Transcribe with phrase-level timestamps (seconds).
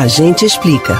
[0.00, 0.96] A gente explica.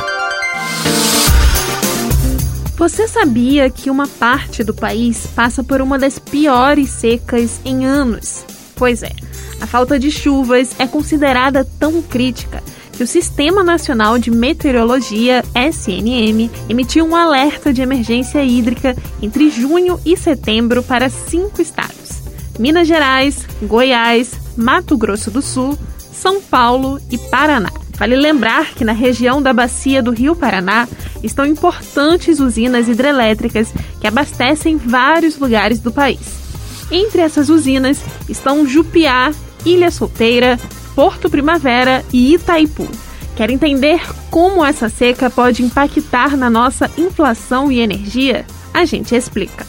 [2.76, 8.44] Você sabia que uma parte do país passa por uma das piores secas em anos?
[8.76, 9.12] Pois é,
[9.58, 16.50] a falta de chuvas é considerada tão crítica que o Sistema Nacional de Meteorologia, SNM,
[16.68, 22.20] emitiu um alerta de emergência hídrica entre junho e setembro para cinco estados:
[22.58, 25.78] Minas Gerais, Goiás, Mato Grosso do Sul,
[26.12, 27.79] São Paulo e Paraná.
[28.00, 30.88] Vale lembrar que na região da bacia do Rio Paraná
[31.22, 36.40] estão importantes usinas hidrelétricas que abastecem vários lugares do país.
[36.90, 39.34] Entre essas usinas estão Jupiá,
[39.66, 40.58] Ilha Solteira,
[40.94, 42.88] Porto Primavera e Itaipu.
[43.36, 48.46] Quer entender como essa seca pode impactar na nossa inflação e energia?
[48.72, 49.66] A gente explica.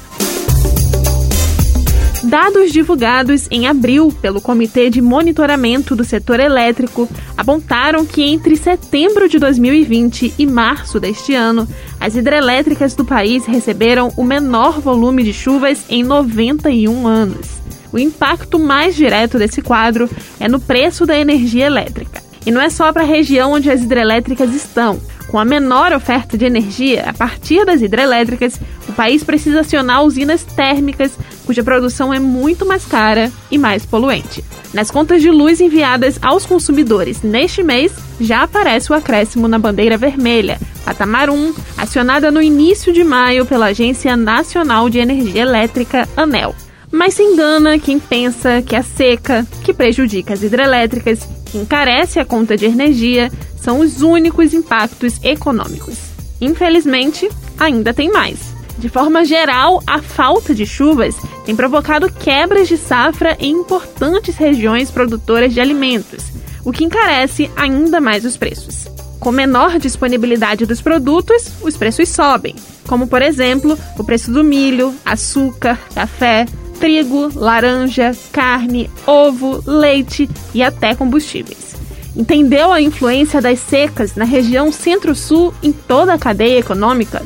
[2.23, 9.27] Dados divulgados em abril pelo Comitê de Monitoramento do Setor Elétrico apontaram que entre setembro
[9.27, 11.67] de 2020 e março deste ano,
[11.99, 17.47] as hidrelétricas do país receberam o menor volume de chuvas em 91 anos.
[17.91, 20.07] O impacto mais direto desse quadro
[20.39, 22.30] é no preço da energia elétrica.
[22.45, 24.99] E não é só para a região onde as hidrelétricas estão.
[25.27, 30.43] Com a menor oferta de energia a partir das hidrelétricas, o país precisa acionar usinas
[30.43, 34.43] térmicas, cuja produção é muito mais cara e mais poluente.
[34.73, 39.97] Nas contas de luz enviadas aos consumidores neste mês, já aparece o acréscimo na bandeira
[39.97, 46.53] vermelha, patamar 1, acionada no início de maio pela Agência Nacional de Energia Elétrica, ANEL.
[46.91, 52.25] Mas se engana quem pensa que a seca, que prejudica as hidrelétricas, que encarece a
[52.25, 55.97] conta de energia, são os únicos impactos econômicos.
[56.39, 58.39] Infelizmente, ainda tem mais.
[58.77, 64.89] De forma geral, a falta de chuvas tem provocado quebras de safra em importantes regiões
[64.89, 66.31] produtoras de alimentos,
[66.65, 68.87] o que encarece ainda mais os preços.
[69.19, 72.55] Com menor disponibilidade dos produtos, os preços sobem,
[72.87, 76.47] como por exemplo o preço do milho, açúcar, café,
[76.81, 81.75] trigo, laranja, carne, ovo, leite e até combustíveis.
[82.17, 87.21] Entendeu a influência das secas na região Centro-Sul em toda a cadeia econômica?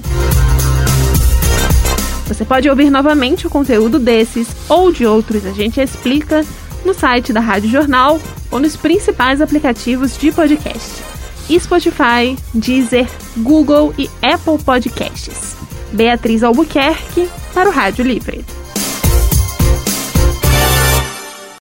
[2.28, 6.46] Você pode ouvir novamente o conteúdo desses ou de outros A Gente Explica
[6.84, 8.20] no site da Rádio Jornal
[8.52, 11.02] ou nos principais aplicativos de podcast:
[11.50, 13.08] Spotify, Deezer,
[13.38, 15.56] Google e Apple Podcasts.
[15.94, 18.44] Beatriz Albuquerque para o Rádio Livre.